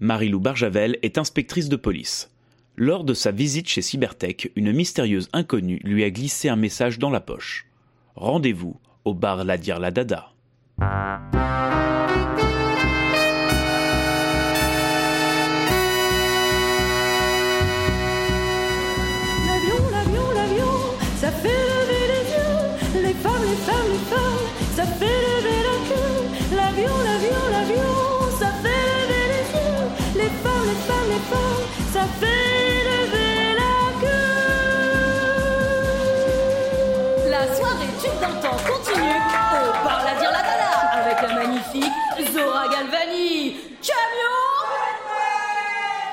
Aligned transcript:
Marie-Lou 0.00 0.40
Barjavel 0.40 0.98
est 1.02 1.18
inspectrice 1.18 1.68
de 1.68 1.76
police. 1.76 2.30
Lors 2.76 3.04
de 3.04 3.14
sa 3.14 3.30
visite 3.30 3.68
chez 3.68 3.82
Cybertech, 3.82 4.50
une 4.56 4.72
mystérieuse 4.72 5.28
inconnue 5.32 5.80
lui 5.84 6.02
a 6.02 6.10
glissé 6.10 6.48
un 6.48 6.56
message 6.56 6.98
dans 6.98 7.10
la 7.10 7.20
poche. 7.20 7.66
Rendez-vous 8.16 8.76
au 9.04 9.14
bar 9.14 9.44
La 9.44 9.56
Dire 9.56 9.78
La 9.78 9.90
Dada. 9.90 10.32
Zora 42.34 42.66
Galvani. 42.66 43.54
Camion 43.80 44.42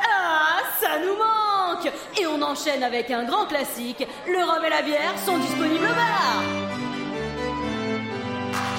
Ah, 0.08 0.60
ça 0.80 1.00
nous 1.00 1.16
manque 1.18 1.92
Et 2.20 2.28
on 2.28 2.40
enchaîne 2.44 2.84
avec 2.84 3.10
un 3.10 3.24
grand 3.24 3.48
classique. 3.48 4.06
Le 4.28 4.38
rhum 4.38 4.64
et 4.64 4.70
la 4.70 4.84
bière 4.84 5.18
sont 5.26 5.40
disponibles 5.40 5.86
au 5.86 5.96
bar. 5.96 6.44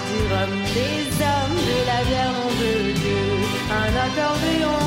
Du 0.09 0.21
rhum, 0.33 0.53
des 0.73 1.03
hommes, 1.19 1.59
de 1.67 1.79
la 1.91 2.05
bière 2.05 2.35
en 2.45 2.51
deux 2.61 2.83
lieux. 3.01 3.43
Un 3.73 3.93
accordéon 4.07 4.79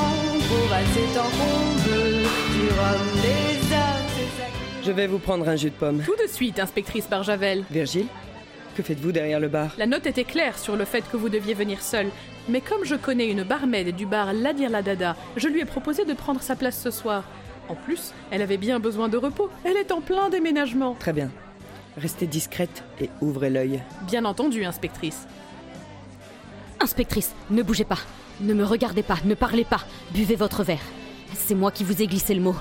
pour 0.47 0.67
valser 0.69 1.07
tant 1.13 1.29
qu'on 1.37 1.89
veut. 1.89 2.21
Du 2.55 2.67
rhum, 2.79 3.21
des 3.21 3.75
hommes, 3.75 4.07
c'est 4.15 4.31
ça. 4.41 4.47
Je 4.85 4.91
vais 4.93 5.07
vous 5.07 5.19
prendre 5.19 5.49
un 5.49 5.57
jus 5.57 5.71
de 5.71 5.75
pomme. 5.75 6.01
Tout 6.05 6.15
de 6.23 6.29
suite, 6.31 6.57
inspectrice 6.59 7.09
Barjavel. 7.09 7.65
Virgile, 7.69 8.07
que 8.75 8.83
faites-vous 8.83 9.11
derrière 9.11 9.39
le 9.39 9.47
bar? 9.47 9.71
La 9.77 9.85
note 9.87 10.05
était 10.05 10.23
claire 10.23 10.57
sur 10.59 10.75
le 10.75 10.85
fait 10.85 11.03
que 11.09 11.17
vous 11.17 11.29
deviez 11.29 11.53
venir 11.53 11.81
seul. 11.81 12.07
Mais 12.49 12.61
comme 12.61 12.83
je 12.85 12.95
connais 12.95 13.27
une 13.29 13.43
barmaid 13.43 13.95
du 13.95 14.05
bar 14.05 14.33
La 14.33 14.53
Dire 14.53 14.69
La 14.69 14.81
Dada, 14.81 15.15
je 15.37 15.47
lui 15.47 15.61
ai 15.61 15.65
proposé 15.65 16.05
de 16.05 16.13
prendre 16.13 16.41
sa 16.41 16.55
place 16.55 16.79
ce 16.79 16.91
soir. 16.91 17.23
En 17.69 17.75
plus, 17.75 18.13
elle 18.29 18.41
avait 18.43 18.57
bien 18.57 18.79
besoin 18.79 19.09
de 19.09 19.17
repos. 19.17 19.49
Elle 19.63 19.77
est 19.77 19.91
en 19.91 20.01
plein 20.01 20.29
déménagement. 20.29 20.95
Très 20.99 21.13
bien. 21.13 21.31
Restez 21.97 22.27
discrète 22.27 22.83
et 23.01 23.09
ouvrez 23.21 23.49
l'œil. 23.49 23.81
Bien 24.07 24.25
entendu, 24.25 24.65
inspectrice. 24.65 25.25
Inspectrice, 26.79 27.33
ne 27.49 27.63
bougez 27.63 27.85
pas. 27.85 27.99
Ne 28.41 28.53
me 28.53 28.65
regardez 28.65 29.01
pas, 29.03 29.17
ne 29.23 29.33
parlez 29.33 29.63
pas. 29.63 29.79
Buvez 30.13 30.35
votre 30.35 30.63
verre. 30.63 30.83
C'est 31.33 31.55
moi 31.55 31.71
qui 31.71 31.83
vous 31.83 32.01
ai 32.01 32.07
glissé 32.07 32.35
le 32.35 32.41
mot. 32.41 32.55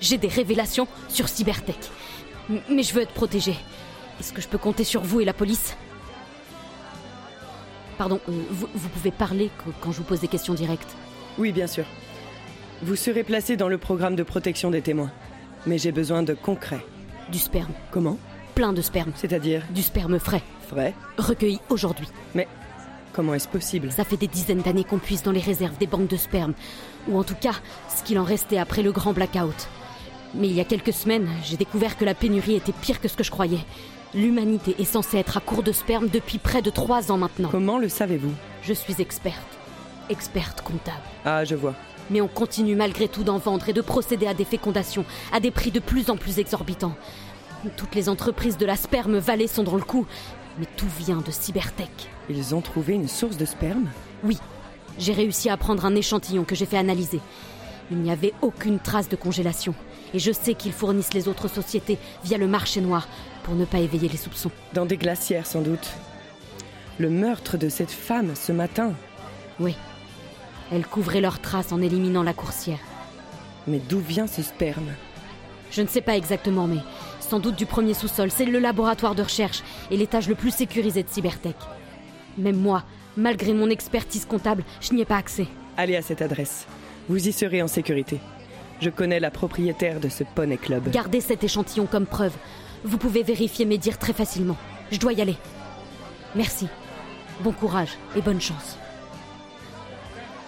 J'ai 0.00 0.16
des 0.16 0.28
révélations 0.28 0.88
sur 1.08 1.28
Cybertech. 1.28 1.76
M- 2.48 2.62
Mais 2.70 2.82
je 2.82 2.94
veux 2.94 3.02
être 3.02 3.12
protégée. 3.12 3.56
Est-ce 4.20 4.34
que 4.34 4.42
je 4.42 4.48
peux 4.48 4.58
compter 4.58 4.84
sur 4.84 5.00
vous 5.00 5.20
et 5.20 5.24
la 5.24 5.32
police 5.32 5.76
Pardon, 7.96 8.20
euh, 8.28 8.32
vous, 8.50 8.68
vous 8.74 8.88
pouvez 8.90 9.10
parler 9.10 9.50
quand 9.80 9.92
je 9.92 9.98
vous 9.98 10.04
pose 10.04 10.20
des 10.20 10.28
questions 10.28 10.54
directes. 10.54 10.94
Oui, 11.38 11.52
bien 11.52 11.66
sûr. 11.66 11.84
Vous 12.82 12.96
serez 12.96 13.24
placé 13.24 13.56
dans 13.56 13.68
le 13.68 13.78
programme 13.78 14.16
de 14.16 14.22
protection 14.22 14.70
des 14.70 14.82
témoins. 14.82 15.10
Mais 15.66 15.78
j'ai 15.78 15.92
besoin 15.92 16.22
de 16.22 16.34
concret. 16.34 16.84
Du 17.30 17.38
sperme. 17.38 17.72
Comment 17.90 18.18
Plein 18.54 18.72
de 18.72 18.82
sperme. 18.82 19.12
C'est-à-dire 19.14 19.62
Du 19.70 19.82
sperme 19.82 20.18
frais. 20.18 20.42
frais 20.68 20.94
Recueilli 21.18 21.60
aujourd'hui. 21.68 22.08
Mais 22.34 22.46
comment 23.12 23.34
est-ce 23.34 23.48
possible 23.48 23.90
Ça 23.92 24.04
fait 24.04 24.16
des 24.16 24.26
dizaines 24.26 24.62
d'années 24.62 24.84
qu'on 24.84 24.98
puise 24.98 25.22
dans 25.22 25.32
les 25.32 25.40
réserves 25.40 25.78
des 25.78 25.86
banques 25.86 26.08
de 26.08 26.16
sperme. 26.16 26.54
Ou 27.08 27.18
en 27.18 27.24
tout 27.24 27.34
cas, 27.34 27.54
ce 27.94 28.02
qu'il 28.02 28.18
en 28.18 28.24
restait 28.24 28.58
après 28.58 28.82
le 28.82 28.92
grand 28.92 29.12
blackout. 29.12 29.68
Mais 30.34 30.48
il 30.48 30.54
y 30.54 30.60
a 30.60 30.64
quelques 30.64 30.92
semaines, 30.92 31.28
j'ai 31.44 31.56
découvert 31.56 31.96
que 31.96 32.04
la 32.04 32.14
pénurie 32.14 32.54
était 32.54 32.72
pire 32.72 33.00
que 33.00 33.08
ce 33.08 33.16
que 33.16 33.24
je 33.24 33.30
croyais. 33.30 33.60
L'humanité 34.12 34.74
est 34.80 34.84
censée 34.84 35.18
être 35.18 35.36
à 35.36 35.40
court 35.40 35.62
de 35.62 35.70
sperme 35.70 36.08
depuis 36.08 36.38
près 36.38 36.62
de 36.62 36.70
trois 36.70 37.12
ans 37.12 37.16
maintenant. 37.16 37.48
Comment 37.48 37.78
le 37.78 37.88
savez-vous? 37.88 38.32
Je 38.62 38.72
suis 38.72 39.00
experte. 39.00 39.36
Experte 40.08 40.62
comptable. 40.62 40.98
Ah, 41.24 41.44
je 41.44 41.54
vois. 41.54 41.74
Mais 42.10 42.20
on 42.20 42.26
continue 42.26 42.74
malgré 42.74 43.06
tout 43.06 43.22
d'en 43.22 43.38
vendre 43.38 43.68
et 43.68 43.72
de 43.72 43.80
procéder 43.80 44.26
à 44.26 44.34
des 44.34 44.44
fécondations 44.44 45.04
à 45.32 45.38
des 45.38 45.52
prix 45.52 45.70
de 45.70 45.78
plus 45.78 46.10
en 46.10 46.16
plus 46.16 46.40
exorbitants. 46.40 46.96
Toutes 47.76 47.94
les 47.94 48.08
entreprises 48.08 48.58
de 48.58 48.66
la 48.66 48.74
sperme 48.74 49.18
vallée 49.18 49.46
sont 49.46 49.62
dans 49.62 49.76
le 49.76 49.82
coup. 49.82 50.06
Mais 50.58 50.66
tout 50.76 50.88
vient 50.98 51.22
de 51.24 51.30
Cybertech. 51.30 52.10
Ils 52.28 52.52
ont 52.56 52.62
trouvé 52.62 52.94
une 52.94 53.06
source 53.06 53.36
de 53.36 53.44
sperme? 53.44 53.86
Oui, 54.24 54.38
j'ai 54.98 55.12
réussi 55.12 55.48
à 55.48 55.56
prendre 55.56 55.84
un 55.84 55.94
échantillon 55.94 56.42
que 56.42 56.56
j'ai 56.56 56.66
fait 56.66 56.78
analyser. 56.78 57.20
Il 57.92 57.98
n'y 57.98 58.10
avait 58.10 58.34
aucune 58.42 58.80
trace 58.80 59.08
de 59.08 59.14
congélation. 59.14 59.74
Et 60.12 60.18
je 60.18 60.32
sais 60.32 60.54
qu'ils 60.54 60.72
fournissent 60.72 61.14
les 61.14 61.28
autres 61.28 61.46
sociétés 61.46 61.98
via 62.24 62.38
le 62.38 62.48
marché 62.48 62.80
noir 62.80 63.06
pour 63.42 63.54
ne 63.54 63.64
pas 63.64 63.78
éveiller 63.78 64.08
les 64.08 64.16
soupçons. 64.16 64.50
Dans 64.72 64.86
des 64.86 64.96
glacières, 64.96 65.46
sans 65.46 65.60
doute. 65.60 65.90
Le 66.98 67.10
meurtre 67.10 67.56
de 67.56 67.68
cette 67.68 67.90
femme 67.90 68.34
ce 68.34 68.52
matin. 68.52 68.92
Oui. 69.58 69.76
Elles 70.72 70.86
couvraient 70.86 71.20
leurs 71.20 71.40
traces 71.40 71.72
en 71.72 71.80
éliminant 71.80 72.22
la 72.22 72.34
coursière. 72.34 72.78
Mais 73.66 73.80
d'où 73.88 73.98
vient 73.98 74.26
ce 74.26 74.42
sperme? 74.42 74.90
Je 75.70 75.82
ne 75.82 75.86
sais 75.86 76.00
pas 76.00 76.16
exactement, 76.16 76.66
mais 76.66 76.80
sans 77.20 77.38
doute 77.38 77.56
du 77.56 77.66
premier 77.66 77.94
sous-sol. 77.94 78.30
C'est 78.30 78.44
le 78.44 78.58
laboratoire 78.58 79.14
de 79.14 79.22
recherche 79.22 79.62
et 79.90 79.96
l'étage 79.96 80.28
le 80.28 80.34
plus 80.34 80.50
sécurisé 80.50 81.02
de 81.02 81.08
Cybertech. 81.08 81.56
Même 82.38 82.56
moi, 82.56 82.82
malgré 83.16 83.52
mon 83.52 83.70
expertise 83.70 84.24
comptable, 84.24 84.64
je 84.80 84.92
n'y 84.92 85.02
ai 85.02 85.04
pas 85.04 85.16
accès. 85.16 85.46
Allez 85.76 85.96
à 85.96 86.02
cette 86.02 86.22
adresse. 86.22 86.66
Vous 87.08 87.28
y 87.28 87.32
serez 87.32 87.62
en 87.62 87.68
sécurité. 87.68 88.20
Je 88.80 88.90
connais 88.90 89.20
la 89.20 89.30
propriétaire 89.30 90.00
de 90.00 90.08
ce 90.08 90.24
poney 90.24 90.56
club. 90.56 90.90
Gardez 90.90 91.20
cet 91.20 91.44
échantillon 91.44 91.86
comme 91.86 92.06
preuve. 92.06 92.32
Vous 92.84 92.98
pouvez 92.98 93.22
vérifier 93.22 93.66
mes 93.66 93.78
dires 93.78 93.98
très 93.98 94.12
facilement. 94.12 94.56
Je 94.90 94.98
dois 94.98 95.12
y 95.12 95.20
aller. 95.20 95.36
Merci. 96.34 96.68
Bon 97.40 97.52
courage 97.52 97.98
et 98.16 98.22
bonne 98.22 98.40
chance. 98.40 98.78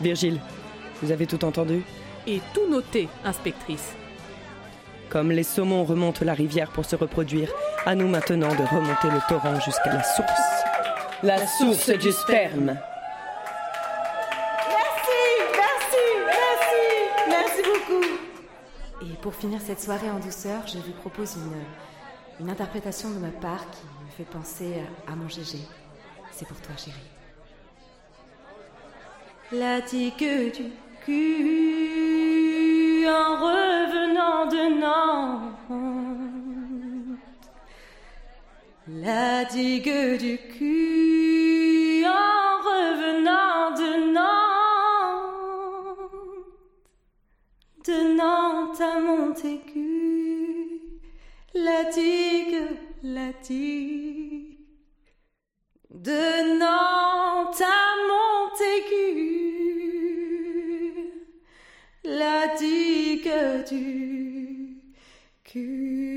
Virgile, 0.00 0.41
vous 1.03 1.10
avez 1.10 1.26
tout 1.26 1.44
entendu? 1.44 1.82
Et 2.26 2.41
tout 2.54 2.69
noté, 2.69 3.09
inspectrice. 3.25 3.94
Comme 5.10 5.31
les 5.31 5.43
saumons 5.43 5.84
remontent 5.84 6.25
la 6.25 6.34
rivière 6.34 6.70
pour 6.70 6.84
se 6.84 6.97
reproduire, 6.97 7.50
à 7.84 7.94
nous 7.94 8.09
maintenant 8.09 8.54
de 8.54 8.62
remonter 8.62 9.10
le 9.10 9.20
torrent 9.28 9.60
jusqu'à 9.60 9.93
la 9.93 10.03
source. 10.03 10.64
La 11.22 11.47
source 11.47 11.91
du 11.91 12.12
sperme. 12.12 12.76
Merci, 14.69 15.20
merci, 15.53 16.04
merci, 16.26 16.84
merci 17.28 17.62
beaucoup. 17.62 18.04
Et 19.03 19.14
pour 19.20 19.34
finir 19.34 19.60
cette 19.64 19.81
soirée 19.81 20.10
en 20.10 20.19
douceur, 20.19 20.66
je 20.66 20.78
vous 20.78 20.93
propose 21.00 21.37
une, 21.37 21.62
une 22.41 22.50
interprétation 22.50 23.10
de 23.10 23.19
ma 23.19 23.31
part 23.31 23.70
qui 23.70 23.84
me 24.04 24.10
fait 24.10 24.25
penser 24.25 24.82
à 25.06 25.15
mon 25.15 25.28
GG. 25.28 25.59
C'est 26.31 26.48
pour 26.48 26.60
toi, 26.60 26.75
chérie. 26.76 26.98
La 29.53 29.81
tique 29.82 30.25
du 30.25 30.72
cul 31.04 33.06
en 33.06 33.37
revenant 33.37 34.47
de 34.47 34.81
Nantes. 34.81 35.53
La 38.88 39.44
digue 39.44 40.19
du 40.19 40.38
cul 40.59 42.04
en 42.06 42.59
revenant 42.69 43.70
de 43.76 44.12
Nantes. 44.12 44.22
De 47.87 48.16
Nantes 48.16 48.81
à 48.81 48.99
Montaigu. 49.00 49.91
La 51.54 51.84
digue, 51.84 52.78
la 53.02 53.30
digue. 53.42 54.56
De 55.90 56.58
Nantes 56.58 57.60
à 57.60 57.94
Montaigu. 58.08 59.12
La 62.04 62.56
digue 62.56 63.31
du 63.69 64.81
cul. 65.44 66.12